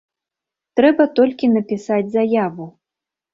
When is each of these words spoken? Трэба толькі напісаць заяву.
Трэба 0.79 1.05
толькі 1.19 1.51
напісаць 1.59 2.09
заяву. 2.17 2.69